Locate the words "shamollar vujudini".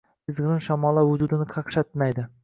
0.67-1.47